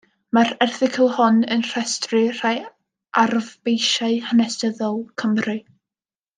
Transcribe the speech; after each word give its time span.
Mae'r 0.35 0.51
erthygl 0.65 1.11
hon 1.17 1.37
yn 1.57 1.61
rhestru 1.67 2.23
rhai 2.39 2.55
arfbeisiau 3.25 4.19
hanesyddol 4.33 5.01
Cymru. 5.25 5.61